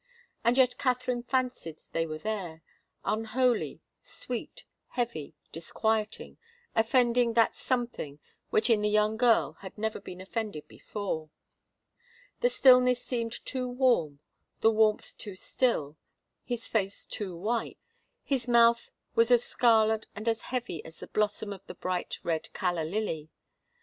And 0.43 0.57
yet 0.57 0.79
Katharine 0.79 1.21
fancied 1.21 1.77
they 1.91 2.07
were 2.07 2.17
there 2.17 2.63
unholy, 3.05 3.81
sweet, 4.01 4.63
heavy, 4.87 5.35
disquieting, 5.51 6.39
offending 6.75 7.33
that 7.33 7.55
something 7.55 8.17
which 8.49 8.67
in 8.67 8.81
the 8.81 8.89
young 8.89 9.15
girl 9.15 9.53
had 9.61 9.77
never 9.77 10.01
been 10.01 10.19
offended 10.19 10.67
before. 10.67 11.29
The 12.39 12.49
stillness 12.49 12.99
seemed 13.03 13.45
too 13.45 13.69
warm 13.69 14.21
the 14.61 14.71
warmth 14.71 15.15
too 15.19 15.35
still 15.35 15.97
his 16.43 16.67
face 16.67 17.05
too 17.05 17.37
white 17.37 17.77
his 18.23 18.47
mouth 18.47 18.89
was 19.13 19.29
as 19.29 19.43
scarlet 19.43 20.07
and 20.15 20.27
as 20.27 20.41
heavy 20.41 20.83
as 20.83 20.97
the 20.97 21.05
blossom 21.09 21.53
of 21.53 21.63
the 21.67 21.75
bright 21.75 22.17
red 22.23 22.51
calla 22.53 22.81
lily. 22.81 23.29